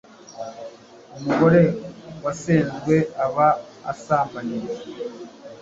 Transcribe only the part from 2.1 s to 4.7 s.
wasenzwe aba asambanye